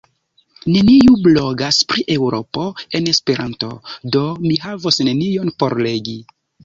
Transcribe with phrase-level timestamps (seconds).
[0.75, 2.65] Neniu blogas pri Eŭropo
[3.01, 3.69] en Esperanto,
[4.17, 6.17] do mi havos nenion por legi.